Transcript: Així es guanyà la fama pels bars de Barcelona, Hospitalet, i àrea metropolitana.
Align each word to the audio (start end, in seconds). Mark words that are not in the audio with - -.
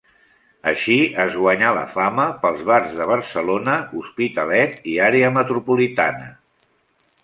Així 0.69 0.95
es 1.25 1.37
guanyà 1.41 1.73
la 1.79 1.83
fama 1.91 2.25
pels 2.47 2.65
bars 2.71 2.97
de 3.03 3.09
Barcelona, 3.13 3.79
Hospitalet, 4.03 4.77
i 4.95 5.01
àrea 5.13 5.35
metropolitana. 5.41 6.31